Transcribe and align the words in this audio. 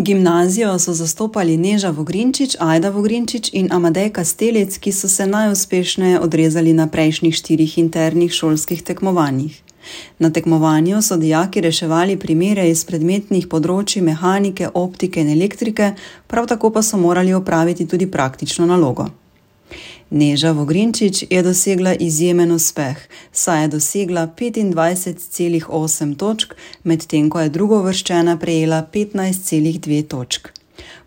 Gimnazijo 0.00 0.78
so 0.78 0.92
zastopali 0.94 1.56
Neža 1.56 1.90
Vogrinčič, 1.90 2.56
Ajda 2.60 2.90
Vogrinčič 2.90 3.50
in 3.52 3.72
Amadej 3.72 4.12
Kastelic, 4.14 4.78
ki 4.78 4.92
so 4.92 5.08
se 5.08 5.26
najuspešneje 5.26 6.20
odrezali 6.20 6.72
na 6.72 6.86
prejšnjih 6.86 7.34
štirih 7.34 7.78
internih 7.78 8.32
šolskih 8.32 8.82
tekmovanjih. 8.82 9.62
Na 10.18 10.30
tekmovanju 10.30 11.02
so 11.02 11.16
dijaki 11.16 11.60
reševali 11.60 12.16
primere 12.16 12.68
iz 12.70 12.84
predmetnih 12.84 13.48
področji 13.50 14.02
mehanike, 14.02 14.70
optike 14.74 15.20
in 15.20 15.34
elektrike, 15.34 15.92
prav 16.26 16.46
tako 16.46 16.70
pa 16.70 16.82
so 16.82 16.96
morali 16.96 17.34
opraviti 17.34 17.86
tudi 17.86 18.06
praktično 18.06 18.66
nalogo. 18.66 19.08
Neža 20.10 20.52
Vogrinčič 20.52 21.24
je 21.30 21.42
dosegla 21.42 21.92
izjemen 21.94 22.52
uspeh, 22.52 22.96
saj 23.32 23.62
je 23.62 23.68
dosegla 23.68 24.28
25,8 24.36 26.16
točk, 26.16 26.54
medtem 26.84 27.28
ko 27.30 27.40
je 27.40 27.48
drugovrščena 27.52 28.38
prejela 28.40 28.86
15,2 28.92 30.06
točk. 30.08 30.48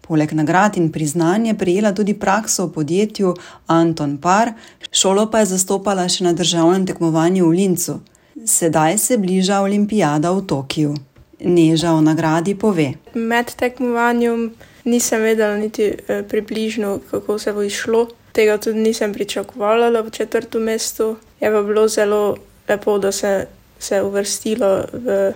Poleg 0.06 0.34
nagrad 0.38 0.78
in 0.78 0.92
priznanja 0.92 1.52
je 1.52 1.58
prejela 1.58 1.94
tudi 1.98 2.14
prakso 2.14 2.68
v 2.68 2.74
podjetju 2.78 3.34
Anton 3.68 4.18
Par, 4.22 4.54
šolo 4.92 5.26
pa 5.32 5.42
je 5.42 5.50
zastopala 5.56 6.06
še 6.06 6.30
na 6.30 6.38
državnem 6.38 6.86
tekmovanju 6.86 7.50
v 7.50 7.58
Lincu. 7.58 8.00
Sedaj 8.46 8.98
se 8.98 9.18
bliža 9.18 9.64
olimpijada 9.66 10.30
v 10.32 10.46
Tokiu. 10.46 10.94
Neža 11.42 11.98
o 11.98 12.02
nagradi 12.06 12.54
pove: 12.54 12.94
Med 13.14 13.50
tekmovanjem 13.58 14.52
nisem 14.86 15.22
vedela 15.22 15.58
niti 15.58 15.96
približno, 16.30 17.00
kako 17.10 17.40
se 17.40 17.54
bo 17.54 17.66
izšlo. 17.66 18.08
Tega 18.32 18.58
tudi 18.58 18.80
nisem 18.80 19.14
pričakovala, 19.14 19.90
da 19.90 20.04
bo 20.04 20.10
četrto 20.10 20.60
mesto. 20.60 21.16
Je 21.40 21.52
pa 21.52 21.62
bilo 21.62 21.88
zelo 21.88 22.38
lepo, 22.68 22.98
da 22.98 23.12
se 23.12 23.48
se 23.82 23.96
je 23.96 24.04
uvrstilo 24.04 24.86
v 24.94 25.34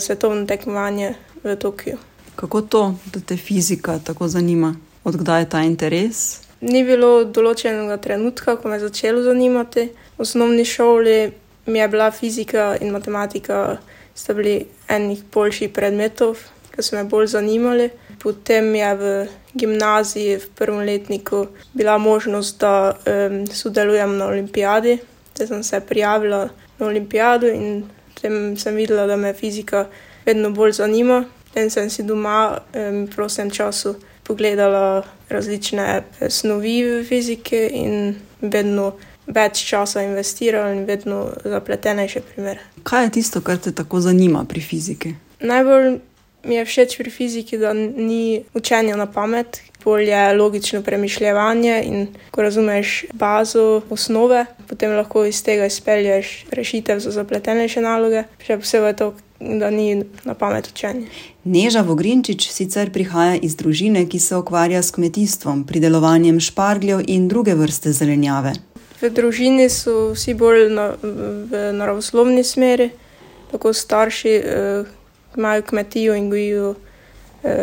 svetovno 0.00 0.46
tekmovanje 0.46 1.14
v 1.44 1.56
Tokiu. 1.56 1.96
Kako 2.36 2.60
to, 2.62 2.94
da 3.12 3.20
te 3.20 3.36
fizika 3.36 3.98
tako 3.98 4.28
zanima? 4.28 4.76
Od 5.04 5.16
kdaj 5.16 5.42
je 5.42 5.48
ta 5.48 5.62
interes? 5.62 6.40
Ni 6.60 6.84
bilo 6.84 7.24
določenega 7.24 7.96
trenutka, 7.96 8.56
ko 8.60 8.68
me 8.68 8.76
je 8.76 8.88
začelo 8.88 9.22
zanimati. 9.24 9.88
V 10.18 10.20
osnovni 10.20 10.64
šoli 10.64 11.32
mi 11.66 11.78
je 11.78 11.88
bila 11.88 12.10
fizika 12.10 12.76
in 12.80 12.92
matematika, 12.92 13.78
sta 14.14 14.36
bili 14.36 14.66
eni 14.88 15.16
boljših 15.32 15.72
predmetov, 15.72 16.36
ke 16.70 16.84
so 16.84 16.96
me 16.96 17.04
bolj 17.08 17.32
zanimali. 17.32 17.88
Potem 18.22 18.74
je 18.74 18.94
v 18.94 19.26
gimnaziji 19.54 20.36
v 20.36 20.48
prvem 20.54 20.84
letniku 20.86 21.46
bila 21.72 21.98
možnost, 21.98 22.60
da 22.60 22.96
sodelujem 23.52 24.16
na 24.18 24.26
olimpijadi. 24.26 24.98
Te 25.32 25.46
sem 25.46 25.62
se 25.62 25.80
prijavila 25.80 26.48
na 26.78 26.86
olimpijado 26.86 27.48
in 27.48 27.84
potem 28.14 28.56
sem 28.56 28.74
videla, 28.76 29.06
da 29.06 29.16
me 29.16 29.32
fizika 29.32 29.86
vedno 30.26 30.50
bolj 30.50 30.72
zanima. 30.72 31.24
Potem 31.48 31.70
sem 31.70 31.90
si 31.90 32.02
doma 32.02 32.58
v 32.74 33.06
prostem 33.16 33.50
času 33.50 33.94
pogledala 34.22 35.02
različne 35.28 36.02
snovi 36.28 36.82
v 36.84 37.04
fiziki 37.04 37.66
in 37.72 38.14
vedno 38.40 38.92
več 39.26 39.64
časa 39.64 40.02
investirala 40.02 40.74
in 40.74 40.84
vedno 40.84 41.30
zapletenejše 41.44 42.20
primere. 42.20 42.60
Kaj 42.82 43.04
je 43.04 43.10
tisto, 43.10 43.40
kar 43.40 43.58
te 43.58 43.72
tako 43.72 44.00
zanima 44.00 44.44
pri 44.44 44.60
fiziki? 44.60 45.14
Najbolj 45.40 45.98
mi 46.44 46.54
je 46.54 46.64
všeč 46.64 46.96
pri 46.98 47.10
fiziki, 47.10 47.58
da 47.58 47.72
ni 47.74 48.42
učenja 48.54 48.96
na 48.96 49.06
pamet, 49.06 49.60
bolj 49.84 50.10
je 50.10 50.36
logično 50.36 50.82
premišljevanje, 50.82 51.82
in 51.84 52.06
ko 52.30 52.42
razumeš 52.42 53.04
bazo, 53.12 53.82
osnove, 53.90 54.46
potem 54.68 54.92
lahko 54.96 55.24
iz 55.24 55.42
tega 55.44 55.66
izpelješ 55.66 56.44
rešitev 56.52 57.00
za 57.00 57.10
zapletenejše 57.10 57.80
naloge. 57.80 58.24
Še 58.44 58.58
posebej 58.60 58.96
to, 58.96 59.12
da 59.40 59.70
ni 59.70 60.04
na 60.24 60.34
pamet 60.34 60.68
učenje. 60.72 61.06
Neža 61.44 61.80
Vogrinčič 61.80 62.50
sicer 62.52 62.92
prihaja 62.92 63.38
iz 63.42 63.56
družine, 63.56 64.04
ki 64.08 64.20
se 64.20 64.36
ukvarja 64.36 64.82
s 64.82 64.92
kmetijstvom, 64.96 65.64
pridelovanjem 65.64 66.40
špargljev 66.40 67.04
in 67.06 67.28
druge 67.28 67.54
vrste 67.54 67.92
zelenjave. 67.92 68.52
V 69.00 69.08
družini 69.08 69.70
so 69.72 70.12
vsi 70.12 70.34
bolj 70.36 70.68
v 70.68 71.70
naravoslovni 71.72 72.44
smeri. 72.44 72.90
Tako 73.50 73.72
starši 73.72 74.34
imajo 75.36 75.62
kmetijo 75.62 76.14
in 76.14 76.30
gojijo 76.30 76.74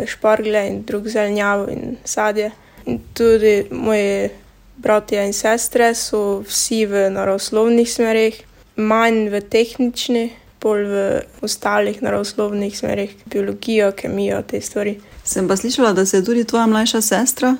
šparglje 0.06 0.66
in 0.68 0.82
drugo 0.82 1.08
zelenjavo 1.08 1.68
in 1.70 1.96
sadje. 2.04 2.50
In 2.86 2.98
tudi 3.14 3.66
moji 3.70 4.28
bratje 4.76 5.26
in 5.26 5.32
sestre 5.32 5.94
so 5.94 6.40
vsi 6.40 6.86
v 6.86 7.08
naravoslovnih 7.10 7.92
smereh, 7.92 8.34
manj 8.76 9.28
v 9.28 9.40
tehnični, 9.40 10.30
bolj 10.60 10.84
v 10.86 11.02
ostalih 11.42 12.02
naravoslovnih 12.02 12.78
smereh, 12.78 13.10
biologija, 13.26 13.92
kemija, 13.92 14.42
te 14.42 14.60
stvari. 14.60 14.98
Sem 15.24 15.48
pa 15.48 15.56
slišala, 15.56 15.92
da 15.92 16.06
se 16.06 16.16
je 16.16 16.24
tudi 16.24 16.44
tvoja 16.44 16.66
mlajša 16.66 17.00
sestra 17.00 17.56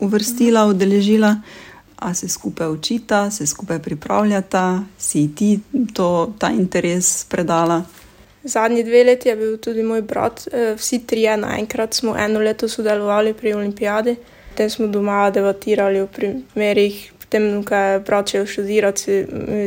uvrstila, 0.00 0.66
udeležila. 0.66 1.36
A 1.96 2.14
se 2.14 2.28
skupaj 2.28 2.68
učita, 2.68 3.30
se 3.30 3.46
skupaj 3.46 3.78
pripravljata, 3.78 4.82
si 4.98 5.34
ti 5.34 5.60
to, 5.94 6.34
ta 6.38 6.50
interes 6.50 7.24
predala? 7.24 7.82
Zadnji 8.44 8.82
dve 8.84 9.04
leti 9.04 9.28
je 9.28 9.36
bil 9.36 9.56
tudi 9.62 9.82
moj 9.82 10.02
brat, 10.02 10.48
vsi 10.76 11.06
trije 11.06 11.36
naenkrat 11.36 11.94
smo 11.94 12.16
eno 12.18 12.40
leto 12.40 12.68
sodelovali 12.68 13.34
pri 13.34 13.54
olimpijadi. 13.54 14.16
Potem 14.50 14.70
smo 14.70 14.86
doma 14.86 15.30
debatirali 15.30 16.00
o 16.00 16.06
primerih, 16.06 17.12
potem 17.20 17.62
ko 17.64 17.74
je 17.74 18.00
brat 18.00 18.28
šel 18.28 18.46
študirat, 18.46 18.98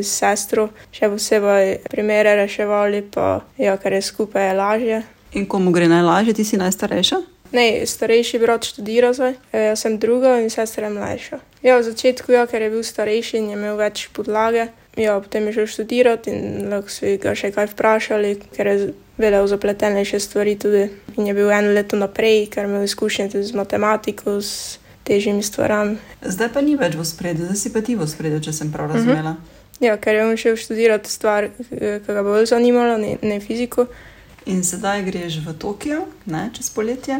s 0.02 0.12
sestro 0.12 0.68
še 0.94 1.09
posebej 1.09 1.78
primere 1.90 2.36
reševali 2.36 3.02
pa, 3.12 3.40
ja, 3.58 3.78
ker 3.81 3.97
je 3.97 4.02
skupaj, 4.02 4.50
je 4.50 4.58
lažje. 4.59 5.02
In 5.34 5.47
komu 5.50 5.72
gre 5.72 5.88
najlažje? 5.90 6.36
Ti 6.38 6.46
si 6.46 6.59
najstarejša? 6.62 7.22
Ne, 7.56 7.86
starejši 7.88 8.40
brat 8.40 8.66
študira 8.68 9.13
zdaj, 9.13 9.36
jaz 9.53 9.81
sem 9.81 9.97
druga 10.00 10.40
in 10.42 10.50
sestra 10.50 10.88
je 10.88 10.94
mlajša. 10.94 11.40
Ja, 11.63 11.78
v 11.80 11.86
začetku 11.88 12.34
ja, 12.36 12.46
ker 12.46 12.62
je 12.62 12.69
bil 12.74 12.84
starejši 12.84 13.38
in 13.40 13.50
je 13.50 13.57
imel 13.57 13.78
več 13.80 14.09
podlage. 14.13 14.68
Ja, 14.95 15.19
potem 15.19 15.47
je 15.47 15.53
šel 15.53 15.67
študirat 15.67 16.28
in 16.31 16.69
lahko 16.72 16.91
so 16.91 17.09
ga 17.19 17.33
še 17.35 17.51
kaj 17.51 17.73
vprašali, 17.73 18.31
ker 18.56 18.69
je 18.72 18.78
vedel 19.19 19.47
zapletenejše 19.47 20.19
stvari 20.23 20.56
tudi. 20.59 20.88
In 21.17 21.28
je 21.28 21.33
bil 21.35 21.51
eno 21.51 21.73
leto 21.75 22.00
naprej, 22.00 22.47
ker 22.51 22.69
imel 22.69 22.88
izkušnje 22.88 23.29
tudi 23.33 23.44
z 23.44 23.59
matematiko, 23.59 24.39
s 24.39 24.79
težjimi 25.03 25.44
stvarmi. 25.44 26.00
Zdaj 26.23 26.50
pa 26.56 26.63
ni 26.63 26.79
več 26.79 26.95
v 26.95 27.03
ospredju, 27.03 27.51
zdaj 27.51 27.59
si 27.59 27.73
pa 27.75 27.83
ti 27.83 28.00
v 28.00 28.07
ospredju, 28.07 28.39
če 28.47 28.56
sem 28.56 28.72
prav 28.72 28.95
razumela. 28.95 29.35
Ja, 29.83 29.97
ker 30.00 30.16
je 30.16 30.25
on 30.25 30.38
šel 30.39 30.56
študirat 30.56 31.07
stvar, 31.12 31.50
ke 31.69 32.00
ga 32.00 32.22
bo 32.23 32.31
bolj 32.31 32.47
zanimala, 32.53 32.95
ne, 33.01 33.17
ne 33.19 33.41
fiziko. 33.44 33.89
In 34.45 34.63
sedaj 34.63 35.01
greš 35.03 35.39
v 35.41 35.53
Tokio, 35.57 36.06
ne, 36.29 36.50
čez 36.53 36.69
poletje. 36.69 37.17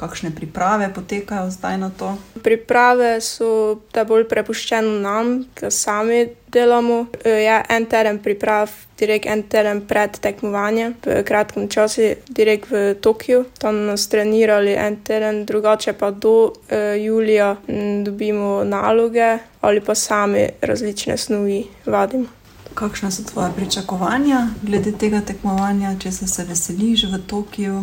Kakšne 0.00 0.32
priprave 0.32 0.88
potekajo 0.94 1.50
zdaj 1.52 1.76
na 1.76 1.90
to? 1.92 2.16
Priprave 2.40 3.20
so 3.20 3.80
ta 3.92 4.08
bolj 4.08 4.24
prepuščene 4.32 5.02
nam, 5.04 5.44
ke 5.52 5.68
sami 5.68 6.24
delamo. 6.48 7.06
je 7.24 7.64
en 7.68 7.86
teden 7.86 8.18
priprav, 8.24 8.72
direkt 8.96 9.26
en 9.26 9.42
teden 9.42 9.84
pred 9.84 10.16
tekmovanjem, 10.20 10.96
v 11.04 11.20
kratkem 11.28 11.68
času 11.68 12.16
direkt 12.28 12.70
v 12.70 12.94
Tokiu. 12.96 13.44
Tam 13.60 13.84
nas 13.86 14.08
trenirali 14.08 14.72
en 14.72 14.96
teden, 15.04 15.44
drugače 15.44 15.92
pa 15.92 16.10
do 16.10 16.52
julija 16.96 17.56
dobimo 18.04 18.64
naloge 18.64 19.38
ali 19.60 19.80
pa 19.80 19.94
sami 19.94 20.48
različne 20.62 21.16
snovi 21.16 21.66
vadimo. 21.86 22.37
Kakšna 22.78 23.10
so 23.10 23.22
tvoja 23.26 23.50
pričakovanja 23.56 24.48
glede 24.62 24.92
tega 24.92 25.20
tekmovanja, 25.20 25.96
česa 25.98 26.26
se 26.26 26.44
veseliš 26.44 27.08
v 27.10 27.18
Tokiu? 27.26 27.80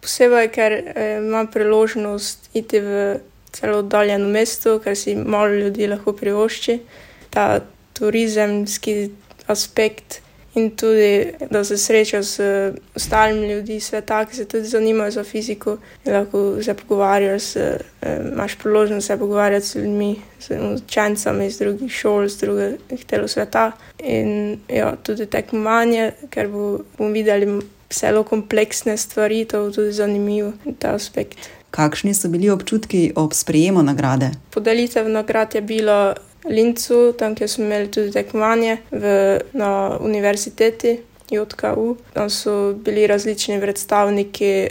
Posebej 0.00 0.48
ker 0.54 0.74
imam 1.18 1.48
priložnost 1.50 2.50
iti 2.54 2.80
v 2.80 3.16
zelo 3.56 3.80
oddaljeno 3.82 4.28
mesto, 4.28 4.78
kar 4.78 4.94
si 4.96 5.16
malo 5.16 5.48
ljudi 5.48 5.88
lahko 5.90 6.12
privošči. 6.12 6.78
Ta 7.30 7.60
turizemski 7.98 9.10
aspekt 9.46 10.20
in 10.56 10.70
tudi, 10.76 11.32
da 11.50 11.64
se 11.64 11.76
srečaš 11.78 12.26
z 12.26 12.72
ostalimi 12.96 13.52
ljudmi 13.52 13.80
s 13.80 13.88
sveta, 13.88 14.24
ki 14.24 14.36
se 14.36 14.44
tudi 14.44 14.64
zanimajo 14.64 15.10
za 15.10 15.24
fiziko. 15.24 15.76
Lahko 16.06 16.62
se 16.62 16.74
pogovarjaš 16.74 17.42
imaš 18.32 18.54
priložnost 18.54 19.06
se 19.06 19.16
pogovarjati 19.16 19.66
z 19.66 19.74
ljudmi, 19.74 20.16
z 20.40 20.50
učenci 20.84 21.28
iz 21.46 21.58
drugih 21.58 21.92
šol, 21.92 22.28
z 22.28 22.38
drugih 22.38 23.06
delov 23.10 23.28
sveta. 23.28 23.72
In 23.98 24.58
ja, 24.68 24.96
tudi 25.02 25.26
tekmovanje, 25.26 26.12
ker 26.30 26.48
bomo 26.48 27.10
videli 27.12 27.60
zelo 27.90 28.22
kompleksne 28.24 28.96
stvari, 28.96 29.44
to 29.44 29.64
bo 29.64 29.70
tudi 29.70 29.92
zanimivo, 29.92 30.52
ta 30.78 30.94
aspekt. 30.94 31.38
Kakšni 31.70 32.14
so 32.14 32.28
bili 32.28 32.50
občutki 32.50 33.12
ob 33.16 33.32
sprejemu 33.32 33.82
nagrade? 33.82 34.30
Podelitev 34.50 35.08
nagrad 35.08 35.54
je 35.54 35.60
bila 35.60 36.14
v 36.48 36.52
Linzu, 36.52 37.12
tam, 37.18 37.34
kjer 37.34 37.48
smo 37.50 37.64
imeli 37.64 37.90
tudi 37.90 38.12
tekmovanje 38.12 38.76
na 39.52 39.98
univerziteti 40.00 40.98
JKU. 41.30 41.96
Tam 42.12 42.30
so 42.30 42.72
bili 42.72 43.06
različni 43.06 43.60
predstavniki 43.60 44.66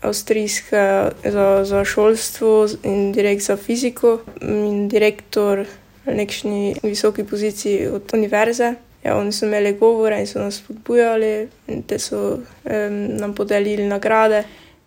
avstrijske 0.00 1.10
za, 1.24 1.64
za 1.64 1.84
šolstvo 1.84 2.68
in 2.82 3.12
direkt 3.12 3.42
za 3.42 3.56
fiziko 3.56 4.18
in 4.42 4.88
direktor 4.88 5.66
na 6.04 6.12
nekakšni 6.12 6.76
visoki 6.82 7.24
poziciji 7.24 7.86
od 7.86 8.10
univerze. 8.14 8.74
Ja, 9.04 9.16
oni 9.16 9.32
so 9.32 9.46
imeli 9.46 9.72
govore 9.72 10.20
in 10.20 10.26
so 10.26 10.38
nas 10.38 10.54
spodbujali 10.54 11.48
in 11.68 11.82
te 11.82 11.98
so 11.98 12.38
nam 13.18 13.34
podelili 13.34 13.88
nagrade. 13.88 14.44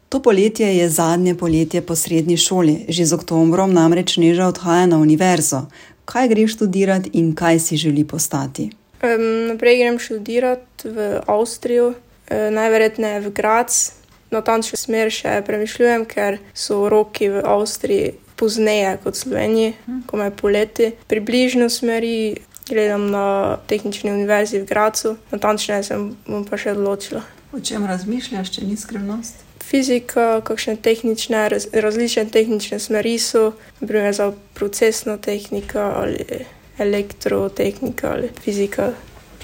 To 0.10 0.22
poletje 0.22 0.78
je 0.78 0.90
zadnje 0.90 1.36
poletje 1.36 1.82
po 1.82 1.96
srednji 1.96 2.38
šoli, 2.38 2.86
že 2.90 3.06
z 3.06 3.14
oktobrom 3.14 3.74
namreč 3.74 4.18
Neža 4.18 4.48
odhaja 4.48 4.86
na 4.86 4.98
univerzo. 4.98 5.62
Kaj 6.08 6.28
greš 6.32 6.56
študirati 6.56 7.12
in 7.20 7.34
kaj 7.36 7.60
si 7.60 7.78
želi 7.78 8.06
postati? 8.08 8.70
Um, 9.04 9.48
naprej 9.52 9.78
grem 9.78 10.00
študirati 10.00 10.90
v 10.90 11.08
Avstrijo, 11.28 11.94
e, 12.28 12.52
najverjetneje 12.52 13.20
v 13.20 13.32
Graz. 13.36 13.92
Natančno 14.32 14.80
smer 14.80 15.12
še 15.12 15.42
premišljujem, 15.48 16.06
ker 16.08 16.40
so 16.56 16.88
roki 16.90 17.30
v 17.32 17.44
Avstriji 17.44 18.14
pozneje 18.40 18.98
kot 19.04 19.16
v 19.16 19.20
Sloveniji, 19.20 19.74
ko 20.08 20.20
me 20.20 20.32
poleti. 20.32 20.92
Približno 21.08 21.70
smeri 21.70 22.38
gledam 22.70 23.10
na 23.12 23.58
tehnični 23.68 24.12
univerzi 24.12 24.62
v 24.62 24.68
Gracu, 24.68 25.16
natančneje 25.32 25.84
se 25.84 26.00
bom 26.28 26.46
pa 26.48 26.60
še 26.60 26.76
odločila. 26.76 27.24
O 27.56 27.60
čem 27.60 27.88
razmišljaš, 27.88 28.52
če 28.56 28.68
ni 28.68 28.78
skrivnost? 28.78 29.47
Fizika, 29.68 30.42
kakšne 30.42 30.76
tehnične, 30.76 31.50
raz, 31.50 31.68
različne 31.74 32.26
tehnične 32.32 32.80
smeri 32.80 33.18
so, 33.20 33.52
naprimer 33.80 34.14
za 34.16 34.32
procesno 34.54 35.18
tehniko 35.18 35.80
ali 35.80 36.46
elektrotehnika 36.78 38.12
ali 38.12 38.30
fizika, 38.44 38.94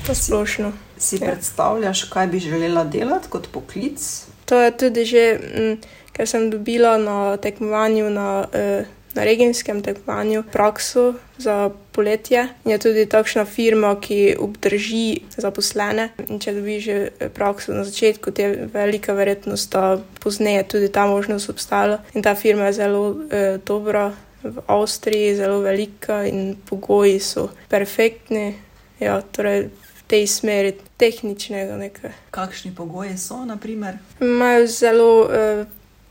pa 0.07 0.15
splošno. 0.15 0.71
Si 0.97 1.15
ja. 1.15 1.31
predstavljaš, 1.31 2.03
kaj 2.03 2.27
bi 2.27 2.39
želela 2.39 2.83
delati 2.83 3.29
kot 3.29 3.47
poklic? 3.51 4.25
To 4.45 4.61
je 4.61 4.77
tudi 4.77 5.05
že, 5.05 5.39
m, 5.55 5.77
ker 6.13 6.27
sem 6.27 6.49
dobila 6.49 6.97
na 6.97 7.37
tekmovanju 7.37 8.09
na. 8.09 8.45
Eh, 8.53 8.85
na 9.13 9.23
regijskem 9.23 9.81
tekmovanju 9.81 10.43
prakso 10.51 11.13
za 11.37 11.69
poletje. 11.91 12.47
Je 12.65 12.77
tudi 12.77 13.05
takšna 13.05 13.45
firma, 13.45 13.95
ki 14.01 14.35
obdrži 14.39 15.19
zaposlene. 15.37 16.09
In 16.27 16.39
če 16.39 16.53
dobiš 16.53 16.83
že 16.83 17.29
prakso 17.33 17.73
na 17.73 17.83
začetku, 17.83 18.33
je 18.37 18.67
velika 18.73 19.13
verjetnost, 19.13 19.71
da 19.71 20.01
pozneje 20.23 20.63
tudi 20.63 20.91
ta 20.91 21.05
možnost 21.05 21.49
obstajala. 21.49 22.01
In 22.13 22.23
ta 22.23 22.35
firma 22.35 22.65
je 22.71 22.73
zelo 22.73 23.15
eh, 23.31 23.57
dobra. 23.65 24.11
V 24.43 24.59
Avstriji 24.67 25.35
zelo 25.35 25.61
velika 25.63 26.25
in 26.27 26.57
pogoji 26.69 27.19
so 27.19 27.47
perfektni. 27.69 28.55
Ja, 28.99 29.21
torej 29.21 29.69
v 29.71 30.01
tej 30.07 30.27
smeri 30.27 30.73
tehničnega 30.99 31.77
nekaj. 31.79 32.11
Kakšni 32.31 32.73
pogoji 32.75 33.15
so, 33.17 33.45
naprimer? 33.45 33.97
Imajo 34.19 34.67
zelo 34.67 35.29
eh, 35.31 35.63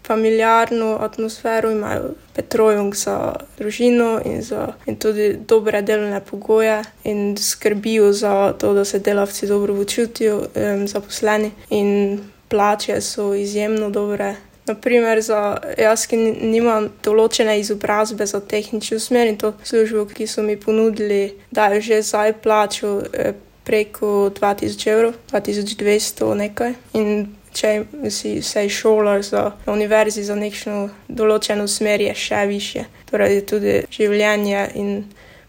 familiarno 0.06 0.98
atmosfero, 1.00 1.70
imajo 1.70 2.10
petrojung 2.34 2.94
za 2.94 3.34
družino 3.58 4.20
in, 4.24 4.42
za, 4.42 4.72
in 4.86 4.96
tudi 4.96 5.36
dobre 5.48 5.82
delovne 5.82 6.20
pogoje, 6.20 6.82
in 7.04 7.36
skrbijo 7.36 8.12
za 8.12 8.52
to, 8.52 8.74
da 8.74 8.84
se 8.84 8.98
delavci 8.98 9.46
dobro 9.46 9.74
počutijo, 9.74 10.38
um, 10.38 10.88
zaposleni, 10.88 11.50
in 11.70 12.20
plače 12.48 13.00
so 13.00 13.34
izjemno 13.34 13.90
dobre. 13.90 14.34
Naprimer, 14.66 15.20
za 15.22 15.58
jaz, 15.78 16.06
ki 16.06 16.16
nimam 16.38 16.86
določene 17.02 17.56
izobrazbe 17.58 18.26
za 18.26 18.40
tehnično 18.40 19.00
smer 19.02 19.26
in 19.26 19.38
to 19.38 19.52
službo, 19.64 20.04
ki 20.06 20.26
so 20.26 20.42
mi 20.42 20.56
ponudili, 20.56 21.34
da 21.50 21.66
je 21.72 21.80
že 21.80 22.02
zdaj 22.02 22.36
plačo 22.44 23.00
eh, 23.12 23.32
preko 23.64 24.30
2000 24.30 24.90
evrov, 24.92 25.14
2200 25.32 26.34
nekaj. 26.34 26.74
In 26.94 27.26
če 27.52 27.84
si 28.10 28.42
se 28.42 28.68
šolaš 28.68 29.24
za 29.30 29.42
univerzi 29.66 30.24
za 30.24 30.34
neko 30.34 30.88
določeno 31.08 31.66
smer, 31.68 32.00
je 32.00 32.14
še 32.14 32.46
više. 32.48 32.86
Torej, 33.10 33.42
tudi 33.46 33.82
življenje 33.92 34.64
in 34.80 35.04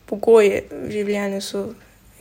pogoji 0.09 0.63
življenja 0.91 1.41
so 1.41 1.69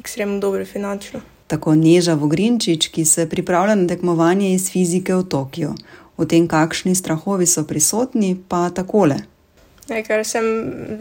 ekstremno 0.00 0.40
dobre 0.40 0.64
finančno. 0.64 1.22
Tako 1.52 1.74
Neža 1.76 2.14
Vogrinčič, 2.16 2.88
ki 2.94 3.04
se 3.04 3.26
pripravlja 3.28 3.74
na 3.76 3.88
tekmovanje 3.90 4.54
iz 4.54 4.70
fizike 4.72 5.14
v 5.14 5.26
Tokiu. 5.28 5.74
O 6.16 6.24
tem, 6.28 6.46
kakšni 6.48 6.94
strahovi 6.96 7.48
so 7.48 7.64
prisotni, 7.68 8.34
pa 8.36 8.68
takole. 8.72 9.18
Ne, 9.90 10.00
ker 10.06 10.22
sem 10.24 10.46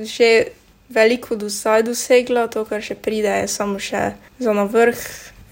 že 0.04 0.52
veliko 0.92 1.38
do 1.40 1.48
zdaj 1.50 1.86
dosegla, 1.88 2.48
to, 2.52 2.66
kar 2.68 2.84
še 2.84 2.98
pride, 3.00 3.32
je 3.44 3.48
samo 3.48 3.80
še 3.80 4.12
za 4.40 4.56
na 4.56 4.66
vrh. 4.68 5.00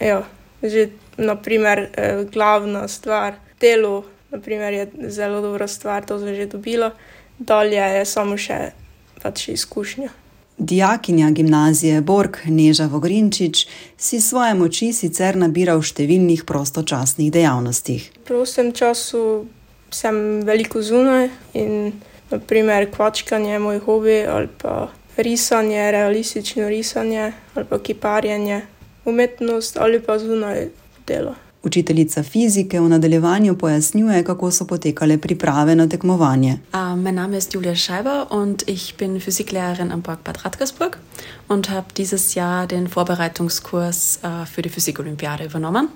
Jo, 0.04 0.24
že 0.64 0.90
naprimer, 1.19 1.89
eh, 1.94 2.25
glavna 2.33 2.88
stvar, 2.88 3.36
delo, 3.62 4.04
naprimer, 4.31 4.74
je 4.74 4.88
zelo 5.07 5.42
dobra 5.42 5.68
stvar, 5.68 6.06
to 6.06 6.19
sem 6.19 6.36
že 6.36 6.45
dobila, 6.45 6.92
dalje 7.39 7.83
je 8.00 8.06
samo 8.06 8.38
še 8.38 8.71
pač 9.21 9.48
izkušnja. 9.48 10.10
Dijakinja 10.60 11.30
gimnazije 11.31 12.01
Borg 12.01 12.38
Neža 12.45 12.86
Vogrinčič 12.92 13.68
si 13.98 14.21
svoje 14.21 14.54
moči 14.54 14.92
sicer 14.94 15.38
nabira 15.39 15.77
v 15.80 15.86
številnih 15.88 16.44
prostočasnih 16.44 17.31
dejavnostih. 17.31 18.10
V 18.19 18.27
prostem 18.27 18.74
času 18.75 19.48
sem 19.95 20.44
veliko 20.44 20.83
zunaj 20.83 21.30
in 21.56 21.94
naprimer 22.30 22.89
kvačkanje 22.92 23.54
je 23.56 23.60
moj 23.63 23.80
hobi 23.88 24.19
ali 24.27 24.51
pa 24.62 24.89
risanje, 25.15 25.92
realistično 25.92 26.68
risanje 26.68 27.31
ali 27.56 27.65
pa 27.65 27.80
kiparjenje, 27.80 28.62
umetnost 29.06 29.80
ali 29.80 30.04
pa 30.04 30.19
zunaj 30.19 30.68
delo. 31.10 31.36
Učiteljica 31.64 32.24
fizike 32.24 32.80
v 32.80 32.90
nadaljevanju 32.90 33.58
pojasnjuje, 33.58 34.24
kako 34.24 34.52
so 34.52 34.68
potekale 34.68 35.18
priprave 35.18 35.76
na 35.76 35.88
tekmovanje. 35.88 36.54
Uh, 36.74 36.96
mein 36.96 37.16
Name 37.16 37.38
ist 37.38 37.54
Julia 37.54 37.76
Scheiber 37.76 38.32
und 38.32 38.64
ich 38.68 38.96
bin 38.98 39.20
Physiklehrerin 39.20 39.92
am 39.92 40.02
Park 40.02 40.24
Bad 40.24 40.46
Radkersburg 40.46 40.98
und 41.48 41.70
habe 41.70 41.88
dieses 41.98 42.36
Jahr 42.36 42.68
den 42.68 42.88
Vorbereitungskurs 42.88 44.20
uh, 44.24 44.46
für 44.46 44.62
die 44.62 44.70
Physikolympiade 44.70 45.44
übernommen 45.46 45.90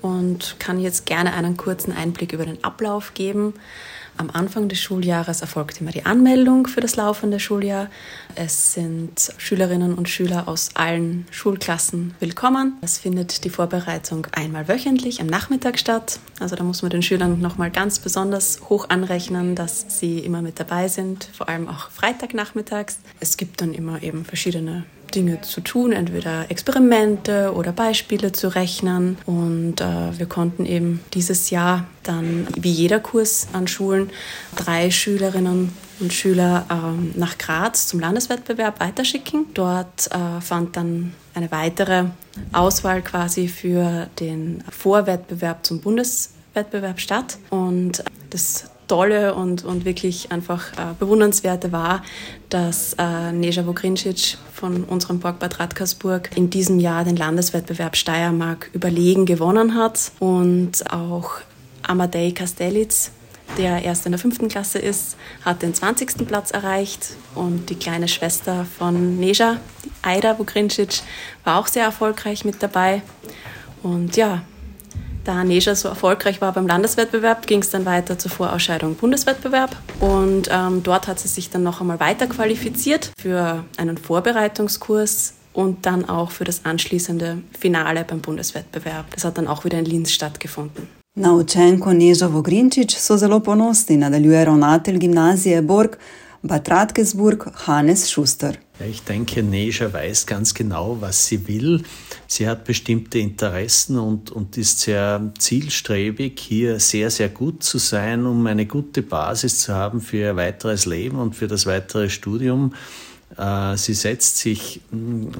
und 0.00 0.56
kann 0.58 0.80
jetzt 0.80 1.04
gerne 1.04 1.34
einen 1.34 1.56
kurzen 1.56 1.92
Einblick 1.92 2.32
über 2.32 2.46
den 2.46 2.64
Ablauf 2.64 3.12
geben. 3.14 3.52
Am 4.18 4.30
Anfang 4.32 4.68
des 4.68 4.80
Schuljahres 4.80 5.42
erfolgt 5.42 5.80
immer 5.80 5.92
die 5.92 6.04
Anmeldung 6.04 6.66
für 6.66 6.80
das 6.80 6.96
laufende 6.96 7.38
Schuljahr. 7.38 7.88
Es 8.34 8.74
sind 8.74 9.32
Schülerinnen 9.38 9.94
und 9.94 10.08
Schüler 10.08 10.48
aus 10.48 10.70
allen 10.74 11.24
Schulklassen 11.30 12.14
willkommen. 12.18 12.78
Es 12.80 12.98
findet 12.98 13.44
die 13.44 13.50
Vorbereitung 13.50 14.26
einmal 14.32 14.66
wöchentlich 14.66 15.20
am 15.20 15.28
Nachmittag 15.28 15.78
statt. 15.78 16.18
Also 16.40 16.56
da 16.56 16.64
muss 16.64 16.82
man 16.82 16.90
den 16.90 17.02
Schülern 17.02 17.40
nochmal 17.40 17.70
ganz 17.70 18.00
besonders 18.00 18.60
hoch 18.68 18.88
anrechnen, 18.88 19.54
dass 19.54 19.86
sie 20.00 20.18
immer 20.18 20.42
mit 20.42 20.58
dabei 20.58 20.88
sind, 20.88 21.30
vor 21.32 21.48
allem 21.48 21.68
auch 21.68 21.88
Freitagnachmittags. 21.90 22.98
Es 23.20 23.36
gibt 23.36 23.60
dann 23.60 23.72
immer 23.72 24.02
eben 24.02 24.24
verschiedene 24.24 24.84
Dinge 25.14 25.40
zu 25.40 25.60
tun, 25.60 25.92
entweder 25.92 26.50
Experimente 26.50 27.52
oder 27.54 27.72
Beispiele 27.72 28.32
zu 28.32 28.54
rechnen. 28.54 29.18
Und 29.26 29.80
äh, 29.80 30.18
wir 30.18 30.26
konnten 30.26 30.66
eben 30.66 31.00
dieses 31.14 31.50
Jahr 31.50 31.86
dann, 32.02 32.46
wie 32.56 32.70
jeder 32.70 33.00
Kurs 33.00 33.48
an 33.52 33.68
Schulen, 33.68 34.10
drei 34.56 34.90
Schülerinnen 34.90 35.72
und 36.00 36.12
Schüler 36.12 36.66
ähm, 36.70 37.12
nach 37.16 37.38
Graz 37.38 37.88
zum 37.88 38.00
Landeswettbewerb 38.00 38.80
weiterschicken. 38.80 39.46
Dort 39.54 40.10
äh, 40.10 40.40
fand 40.40 40.76
dann 40.76 41.12
eine 41.34 41.50
weitere 41.50 42.04
Auswahl 42.52 43.02
quasi 43.02 43.48
für 43.48 44.08
den 44.20 44.62
Vorwettbewerb 44.70 45.64
zum 45.64 45.80
Bundeswettbewerb 45.80 47.00
statt. 47.00 47.38
Und 47.50 48.02
das 48.30 48.64
Tolle 48.88 49.34
und, 49.34 49.64
und 49.64 49.84
wirklich 49.84 50.32
einfach 50.32 50.72
äh, 50.72 50.94
bewundernswerte 50.98 51.70
war, 51.70 52.02
dass 52.48 52.94
äh, 52.94 53.32
Neja 53.32 53.62
Vogrincic 53.62 54.38
von 54.52 54.84
unserem 54.84 55.20
Parkbad 55.20 55.60
Radkersburg 55.60 56.30
in 56.34 56.50
diesem 56.50 56.80
Jahr 56.80 57.04
den 57.04 57.16
Landeswettbewerb 57.16 57.96
Steiermark 57.96 58.70
überlegen 58.72 59.26
gewonnen 59.26 59.74
hat 59.74 60.12
und 60.18 60.90
auch 60.90 61.32
Amadei 61.82 62.32
Kastelitz, 62.32 63.12
der 63.56 63.82
erst 63.82 64.04
in 64.06 64.12
der 64.12 64.18
fünften 64.18 64.48
Klasse 64.48 64.78
ist, 64.78 65.16
hat 65.44 65.62
den 65.62 65.74
20. 65.74 66.26
Platz 66.26 66.50
erreicht 66.50 67.10
und 67.34 67.70
die 67.70 67.76
kleine 67.76 68.08
Schwester 68.08 68.66
von 68.78 69.18
Neja, 69.18 69.58
Aida 70.02 70.34
Vogrincic, 70.34 71.00
war 71.44 71.58
auch 71.58 71.66
sehr 71.66 71.84
erfolgreich 71.84 72.44
mit 72.44 72.62
dabei. 72.62 73.02
Und 73.82 74.16
ja, 74.16 74.42
da 75.28 75.44
Neja 75.44 75.74
so 75.74 75.88
erfolgreich 75.88 76.40
war 76.40 76.52
beim 76.52 76.66
Landeswettbewerb, 76.66 77.46
ging 77.46 77.60
es 77.60 77.70
dann 77.70 77.84
weiter 77.84 78.18
zur 78.18 78.30
Vorausscheidung 78.30 78.94
Bundeswettbewerb. 78.94 79.76
Und 80.00 80.48
ähm, 80.50 80.82
dort 80.82 81.06
hat 81.06 81.20
sie 81.20 81.28
sich 81.28 81.50
dann 81.50 81.62
noch 81.62 81.80
einmal 81.80 82.00
weiter 82.00 82.26
qualifiziert 82.26 83.12
für 83.20 83.64
einen 83.76 83.98
Vorbereitungskurs 83.98 85.34
und 85.52 85.84
dann 85.84 86.08
auch 86.08 86.30
für 86.30 86.44
das 86.44 86.64
anschließende 86.64 87.38
Finale 87.58 88.04
beim 88.04 88.20
Bundeswettbewerb. 88.20 89.06
Das 89.14 89.24
hat 89.24 89.36
dann 89.36 89.48
auch 89.48 89.64
wieder 89.64 89.78
in 89.78 89.84
Linz 89.84 90.12
stattgefunden. 90.12 90.88
Na 91.14 91.32
učenko 91.34 91.92
Neža 91.92 92.28
Vogrinčič 92.28 92.96
so 92.96 93.16
zelo 93.18 93.40
ponosni, 93.40 93.96
nadaljuje 93.96 94.44
ravnatelj 94.44 94.98
gimnazije 94.98 95.62
Borg 95.62 95.98
Bad 96.42 96.70
Radkesburg 96.70 97.50
Hannes 97.66 98.10
Schuster. 98.10 98.52
Ich 98.88 99.02
denke, 99.02 99.42
Neja 99.42 99.92
weiß 99.92 100.24
ganz 100.24 100.54
genau, 100.54 100.98
was 101.00 101.26
sie 101.26 101.48
will. 101.48 101.82
Sie 102.28 102.46
hat 102.46 102.64
bestimmte 102.64 103.18
Interessen 103.18 103.98
und, 103.98 104.30
und 104.30 104.56
ist 104.56 104.78
sehr 104.78 105.32
zielstrebig, 105.36 106.38
hier 106.38 106.78
sehr, 106.78 107.10
sehr 107.10 107.28
gut 107.28 107.64
zu 107.64 107.78
sein, 107.78 108.24
um 108.24 108.46
eine 108.46 108.66
gute 108.66 109.02
Basis 109.02 109.62
zu 109.62 109.74
haben 109.74 110.00
für 110.00 110.18
ihr 110.18 110.36
weiteres 110.36 110.86
Leben 110.86 111.18
und 111.18 111.34
für 111.34 111.48
das 111.48 111.66
weitere 111.66 112.08
Studium. 112.08 112.72
Äh, 113.36 113.76
sie 113.76 113.94
setzt 113.94 114.38
sich 114.38 114.80
hm, 114.92 115.32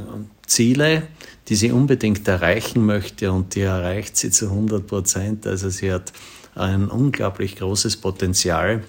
Ziele, 0.47 1.05
die 1.49 1.55
sie 1.55 1.71
unbedingt 1.71 2.27
erreichen 2.27 2.85
möchte 2.85 3.31
und 3.31 3.55
die 3.55 3.61
erreicht 3.61 4.17
sie 4.17 4.31
zu 4.31 4.47
100 4.47 4.85
Prozent. 4.85 5.47
Also 5.47 5.71
sie 5.71 5.93
hat 5.93 6.13
ein 6.57 6.89
unglaublich 6.89 7.55
großes 7.55 7.99
Potenzial 7.99 8.83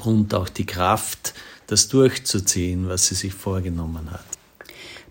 und 0.00 0.34
auch 0.34 0.48
die 0.48 0.66
Kraft, 0.66 1.34
das 1.66 1.88
durchzuziehen, 1.88 2.88
was 2.88 3.08
sie 3.08 3.14
sich 3.14 3.34
vorgenommen 3.34 4.10
hat. 4.10 4.35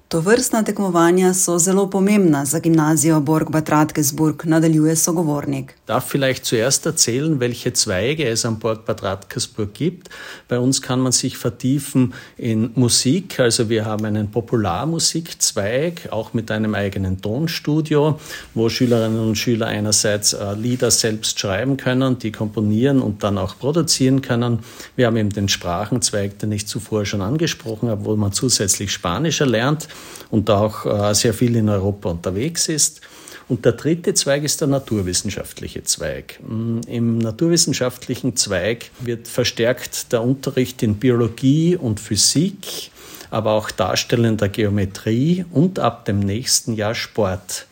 To 0.08 0.20
vrstna 0.22 0.64
tekmovanja 0.64 1.34
so 1.34 1.60
zelo 1.60 1.90
pomembna 1.90 2.46
za 2.46 2.60
gimnazijo 2.60 3.20
Borg 3.20 3.50
Bad 3.50 3.70
Radkersburg, 3.70 4.46
nadaljuje 4.46 4.96
sogovornik. 4.96 5.74
Darf 5.88 6.06
vielleicht 6.12 6.46
zuerst 6.46 6.86
erzählen, 6.86 7.40
welche 7.40 7.74
Zweige 7.74 8.30
es 8.30 8.46
am 8.46 8.60
Borg 8.60 8.86
Bad 8.86 9.04
Radkersburg 9.04 9.74
gibt. 9.74 10.10
Bei 10.48 10.60
uns 10.60 10.82
kann 10.82 11.00
man 11.00 11.12
sich 11.12 11.38
vertiefen 11.38 12.14
in 12.38 12.70
Musik, 12.76 13.40
also 13.40 13.70
wir 13.70 13.86
haben 13.86 14.06
einen 14.06 14.30
Popularmusikzweig, 14.30 16.10
auch 16.12 16.34
mit 16.34 16.52
einem 16.52 16.76
eigenen 16.76 17.22
Tonstudio, 17.22 18.20
wo 18.54 18.70
Schülerinnen 18.70 19.20
und 19.20 19.38
Schüler 19.38 19.68
einerseits 19.68 20.34
äh, 20.34 20.54
Lieder 20.54 20.92
selbst 20.92 21.40
schreiben 21.40 21.78
können, 21.78 22.20
die 22.20 22.32
komponieren 22.32 23.02
und 23.02 23.24
dann 23.24 23.40
auch 23.40 23.58
produzieren 23.58 24.22
können. 24.22 24.60
Wir 24.96 25.08
haben 25.08 25.18
eben 25.18 25.32
den 25.32 25.50
Sprachenzweig, 25.50 26.38
den 26.38 26.52
ich 26.52 26.68
zuvor 26.68 27.06
schon 27.06 27.24
angesprochen 27.24 27.90
habe, 27.90 28.06
wo 28.06 28.16
man 28.16 28.34
zusätzlich 28.34 28.92
Spanisch 28.92 29.42
erlernt 29.42 29.88
und 30.30 30.50
auch 30.50 30.86
äh, 30.86 31.14
sehr 31.14 31.34
viel 31.34 31.56
in 31.56 31.70
Europa 31.70 32.10
unterwegs 32.10 32.68
ist. 32.68 33.02
Und 33.48 33.64
der 33.64 33.74
dritte 33.74 34.14
Zweig 34.16 34.44
ist 34.44 34.62
der 34.62 34.68
naturwissenschaftliche 34.68 35.84
Zweig. 35.84 36.40
Mm, 36.42 36.80
Im 36.88 37.18
naturwissenschaftlichen 37.20 38.36
Zweig 38.36 38.90
wird 39.02 39.28
verstärkt 39.28 40.12
der 40.12 40.24
Unterricht 40.24 40.82
in 40.82 40.96
Biologie 40.96 41.75
und 41.75 42.00
Physik, 42.00 42.92
aber 43.30 43.52
auch 43.52 43.70
darstellender 43.70 44.50
Geometrie 44.50 45.46
und 45.52 45.78
ab 45.78 46.06
dem 46.06 46.20
nächsten 46.20 46.74
Jahr 46.74 46.96
Sport 46.96 47.68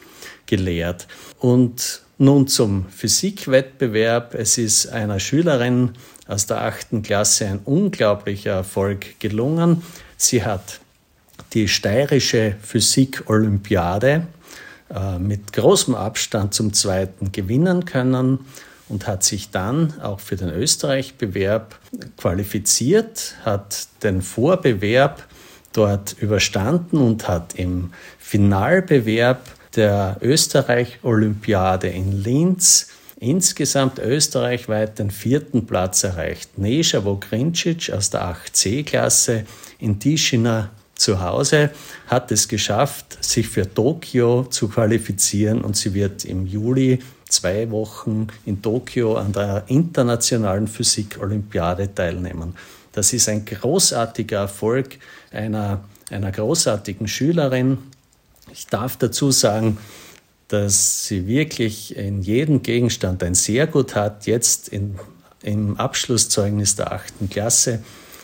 gelehrt. 0.45 1.07
Und 1.39 2.03
nun 2.19 2.47
zum 2.47 2.85
Physikwettbewerb. 2.89 4.35
Es 4.35 4.57
ist 4.57 4.87
einer 4.87 5.19
Schülerin 5.19 5.91
aus 6.27 6.45
der 6.45 6.61
achten 6.63 7.01
Klasse 7.01 7.47
ein 7.47 7.59
unglaublicher 7.65 8.51
Erfolg 8.51 9.19
gelungen. 9.19 9.81
Sie 10.15 10.43
hat 10.43 10.79
die 11.53 11.67
steirische 11.67 12.55
Physik-Olympiade 12.61 14.27
äh, 14.93 15.19
mit 15.19 15.53
großem 15.53 15.95
Abstand 15.95 16.53
zum 16.53 16.73
zweiten 16.73 17.31
gewinnen 17.31 17.85
können 17.85 18.39
und 18.89 19.07
hat 19.07 19.23
sich 19.23 19.49
dann 19.51 19.99
auch 20.01 20.19
für 20.19 20.35
den 20.35 20.49
Österreich-Bewerb 20.49 21.79
qualifiziert, 22.17 23.35
hat 23.43 23.87
den 24.03 24.21
Vorbewerb 24.21 25.25
dort 25.71 26.15
überstanden 26.19 26.97
und 26.97 27.27
hat 27.27 27.55
im 27.55 27.91
Finalbewerb 28.19 29.41
der 29.75 30.17
Österreich-Olympiade 30.21 31.87
in 31.87 32.23
Linz 32.23 32.89
insgesamt 33.19 33.99
österreichweit 33.99 34.99
den 34.99 35.09
vierten 35.09 35.65
Platz 35.65 36.03
erreicht. 36.03 36.57
Neja 36.57 37.03
Vokrincic 37.05 37.89
aus 37.91 38.09
der 38.09 38.35
8C-Klasse 38.35 39.45
in 39.79 39.99
Tischina 39.99 40.71
zu 41.03 41.21
Hause, 41.21 41.69
hat 42.07 42.31
es 42.31 42.47
geschafft, 42.47 43.23
sich 43.23 43.47
für 43.47 43.71
Tokio 43.71 44.45
zu 44.45 44.69
qualifizieren 44.69 45.61
und 45.61 45.75
sie 45.75 45.93
wird 45.93 46.23
im 46.25 46.47
Juli 46.47 46.99
zwei 47.27 47.69
Wochen 47.71 48.27
in 48.45 48.61
Tokio 48.61 49.15
an 49.17 49.33
der 49.33 49.65
internationalen 49.67 50.67
Physik-Olympiade 50.67 51.93
teilnehmen. 51.93 52.55
Das 52.93 53.11
ist 53.11 53.27
ein 53.27 53.43
großartiger 53.43 54.37
Erfolg 54.37 54.97
einer, 55.31 55.83
einer 56.09 56.31
großartigen 56.31 57.07
Schülerin. 57.07 57.79
Ich 58.51 58.67
darf 58.67 58.97
dazu 58.97 59.31
sagen, 59.31 59.77
dass 60.47 61.07
sie 61.07 61.27
wirklich 61.27 61.97
in 61.97 62.21
jedem 62.21 62.61
Gegenstand 62.61 63.23
ein 63.23 63.33
sehr 63.33 63.65
gut 63.65 63.95
hat, 63.95 64.27
jetzt 64.27 64.69
in, 64.69 64.99
im 65.41 65.77
Abschlusszeugnis 65.77 66.75
der 66.75 66.93
achten 66.93 67.29
Klasse 67.29 67.79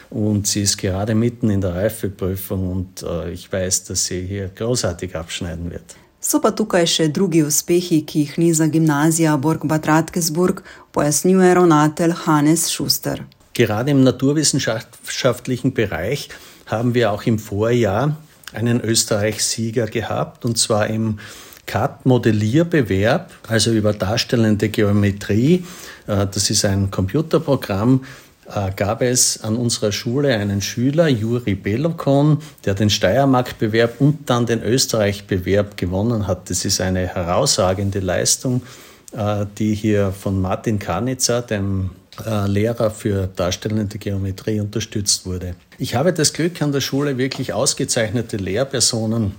und 0.09 0.47
sie 0.47 0.61
ist 0.61 0.77
gerade 0.77 1.15
mitten 1.15 1.49
in 1.49 1.61
der 1.61 1.75
Reifeprüfung 1.75 2.71
und 2.71 3.03
äh, 3.03 3.31
ich 3.31 3.51
weiß, 3.51 3.85
dass 3.85 4.05
sie 4.05 4.21
hier 4.21 4.49
großartig 4.49 5.15
abschneiden 5.15 5.71
wird. 5.71 5.95
So 6.19 6.41
pa 6.43 6.51
tukaj 6.51 6.83
še 6.83 7.05
drugi 7.15 7.45
uspehi, 7.47 8.01
ki 8.03 8.25
jih 8.25 8.33
niza 8.41 8.65
gimnazija 8.67 9.37
Borg 9.39 9.63
Bad 9.71 9.85
Radkersburg, 9.87 10.63
pojasnjuje 10.91 11.53
ravnatelj 11.55 12.25
Hannes 12.25 12.67
Schuster. 12.73 13.23
Gerade 13.53 13.91
im 13.91 14.03
naturwissenschaftlichen 14.03 15.73
Bereich 15.73 16.27
haben 16.65 16.93
wir 16.93 17.11
auch 17.11 17.23
im 17.23 17.39
Vorjahr 17.39 18.17
einen 18.53 18.81
Österreich-Sieger 18.81 19.87
gehabt, 19.87 20.43
und 20.43 20.57
zwar 20.57 20.87
im 20.87 21.19
CAD-Modellierbewerb, 21.67 23.31
also 23.47 23.71
über 23.71 23.93
darstellende 23.93 24.69
Geometrie. 24.69 25.63
Äh, 26.07 26.27
das 26.27 26.49
ist 26.49 26.65
ein 26.65 26.91
Computerprogramm, 26.91 28.03
äh, 28.53 28.71
gab 28.75 29.01
es 29.01 29.43
an 29.43 29.55
unserer 29.55 29.91
Schule 29.91 30.35
einen 30.35 30.61
Schüler, 30.61 31.07
Juri 31.07 31.55
Belokon, 31.55 32.39
der 32.65 32.73
den 32.73 32.89
Steiermark-Bewerb 32.89 33.99
und 33.99 34.29
dann 34.29 34.45
den 34.45 34.63
Österreich-Bewerb 34.63 35.77
gewonnen 35.77 36.27
hat. 36.27 36.49
Das 36.49 36.65
ist 36.65 36.81
eine 36.81 37.07
herausragende 37.07 37.99
Leistung, 37.99 38.61
äh, 39.11 39.45
die 39.57 39.75
hier 39.75 40.11
von 40.11 40.41
Martin 40.41 40.79
Karnitzer, 40.79 41.41
dem 41.41 41.91
äh, 42.25 42.47
Lehrer 42.47 42.91
für 42.91 43.27
darstellende 43.27 43.97
Geometrie, 43.97 44.59
unterstützt 44.59 45.25
wurde. 45.25 45.55
Ich 45.77 45.95
habe 45.95 46.13
das 46.13 46.33
Glück, 46.33 46.61
an 46.61 46.71
der 46.71 46.81
Schule 46.81 47.17
wirklich 47.17 47.53
ausgezeichnete 47.53 48.37
Lehrpersonen 48.37 49.33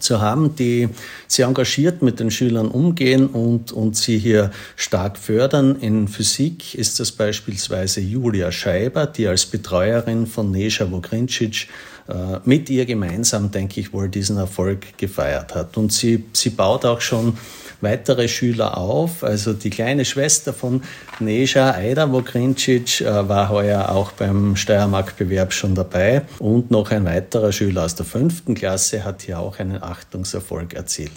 zu 0.00 0.20
haben, 0.20 0.56
die 0.56 0.88
sehr 1.28 1.46
engagiert 1.46 2.02
mit 2.02 2.20
den 2.20 2.30
Schülern 2.30 2.68
umgehen 2.68 3.26
und, 3.26 3.72
und 3.72 3.96
sie 3.96 4.18
hier 4.18 4.50
stark 4.76 5.18
fördern. 5.18 5.76
In 5.80 6.08
Physik 6.08 6.74
ist 6.74 7.00
das 7.00 7.12
beispielsweise 7.12 8.00
Julia 8.00 8.52
Scheiber, 8.52 9.06
die 9.06 9.26
als 9.26 9.46
Betreuerin 9.46 10.26
von 10.26 10.50
Neja 10.50 10.90
Vokrincic 10.90 11.68
äh, 12.08 12.38
mit 12.44 12.68
ihr 12.70 12.84
gemeinsam, 12.84 13.50
denke 13.50 13.80
ich, 13.80 13.92
wohl 13.92 14.08
diesen 14.08 14.36
Erfolg 14.36 14.98
gefeiert 14.98 15.54
hat. 15.54 15.76
Und 15.76 15.92
sie, 15.92 16.24
sie 16.32 16.50
baut 16.50 16.84
auch 16.84 17.00
schon 17.00 17.38
weitere 17.84 18.26
Schüler 18.26 18.76
auf. 18.76 19.22
Also 19.22 19.52
die 19.52 19.70
kleine 19.70 20.04
Schwester 20.04 20.52
von 20.52 20.82
Neja, 21.20 21.70
Aida 21.74 22.10
Vokrincic, 22.10 23.00
äh, 23.00 23.28
war 23.28 23.48
heuer 23.50 23.90
auch 23.90 24.10
beim 24.12 24.56
Steiermark-Bewerb 24.56 25.52
schon 25.52 25.76
dabei. 25.76 26.22
Und 26.40 26.72
noch 26.72 26.90
ein 26.90 27.04
weiterer 27.04 27.52
Schüler 27.52 27.84
aus 27.84 27.94
der 27.94 28.06
fünften 28.06 28.54
Klasse 28.56 29.04
hat 29.04 29.22
hier 29.22 29.38
auch 29.38 29.60
einen 29.60 29.80
Achtungserfolg 29.80 30.74
erzielt. 30.74 31.12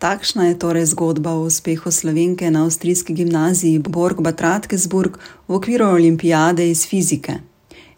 Takšna 0.00 0.44
je 0.48 0.54
torej 0.56 0.86
zgodba 0.86 1.34
o 1.36 1.44
uspehu 1.44 1.90
Slovenke 1.92 2.48
na 2.50 2.64
avstrijski 2.64 3.12
gimnaziji 3.12 3.78
Borg 3.78 4.22
Bad 4.24 4.40
Radkersburg 4.40 5.18
v 5.48 5.54
okviru 5.54 5.84
olimpijade 5.84 6.70
iz 6.70 6.86
fizike. 6.88 7.34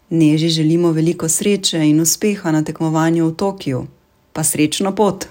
Neži 0.09 0.49
želimo 0.49 0.91
veliko 0.91 1.29
sreče 1.29 1.79
in 1.89 2.01
uspeha 2.01 2.51
na 2.51 2.63
tekmovanju 2.63 3.27
v 3.27 3.35
Tokiu. 3.35 3.85
Pa 4.33 4.43
srečno 4.43 4.91
pot! 4.95 5.27